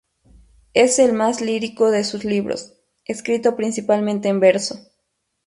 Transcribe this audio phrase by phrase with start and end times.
[0.73, 2.73] Es el más lírico de sus libros,
[3.05, 4.79] escrito principalmente en verso.